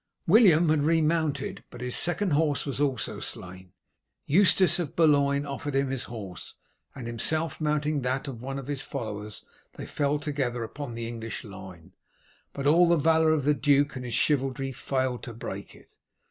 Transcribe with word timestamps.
William 0.25 0.67
had 0.69 0.81
remounted, 0.81 1.63
but 1.69 1.79
his 1.79 1.95
second 1.95 2.31
horse 2.31 2.65
was 2.65 2.81
also 2.81 3.19
slain. 3.19 3.71
Eustace 4.25 4.79
of 4.79 4.95
Boulogne 4.95 5.45
offered 5.45 5.75
him 5.75 5.91
his 5.91 6.05
horse, 6.05 6.55
and 6.95 7.05
himself 7.05 7.61
mounting 7.61 8.01
that 8.01 8.27
of 8.27 8.41
one 8.41 8.57
of 8.57 8.65
his 8.65 8.81
followers 8.81 9.45
they 9.73 9.85
fell 9.85 10.17
together 10.17 10.63
upon 10.63 10.95
the 10.95 11.07
English 11.07 11.43
line, 11.43 11.93
but 12.51 12.65
all 12.65 12.87
the 12.87 12.95
valour 12.97 13.31
of 13.31 13.43
the 13.43 13.53
duke 13.53 13.95
and 13.95 14.03
his 14.03 14.15
chivalry 14.15 14.71
failed 14.71 15.21
to 15.21 15.33
break 15.35 15.75
it. 15.75 15.93